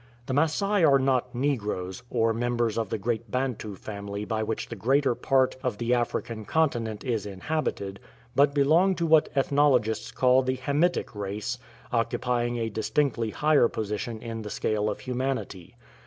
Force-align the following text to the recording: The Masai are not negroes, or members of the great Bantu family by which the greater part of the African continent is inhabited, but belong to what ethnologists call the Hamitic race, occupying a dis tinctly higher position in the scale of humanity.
The 0.25 0.33
Masai 0.33 0.83
are 0.83 0.97
not 0.97 1.35
negroes, 1.35 2.01
or 2.09 2.33
members 2.33 2.75
of 2.75 2.89
the 2.89 2.97
great 2.97 3.29
Bantu 3.29 3.75
family 3.75 4.25
by 4.25 4.41
which 4.41 4.67
the 4.69 4.75
greater 4.75 5.13
part 5.13 5.55
of 5.61 5.77
the 5.77 5.93
African 5.93 6.43
continent 6.43 7.03
is 7.03 7.27
inhabited, 7.27 7.99
but 8.35 8.51
belong 8.55 8.95
to 8.95 9.05
what 9.05 9.29
ethnologists 9.35 10.09
call 10.11 10.41
the 10.41 10.57
Hamitic 10.57 11.13
race, 11.13 11.59
occupying 11.93 12.57
a 12.57 12.67
dis 12.71 12.89
tinctly 12.89 13.31
higher 13.31 13.67
position 13.67 14.19
in 14.23 14.41
the 14.41 14.49
scale 14.49 14.89
of 14.89 15.01
humanity. 15.01 15.75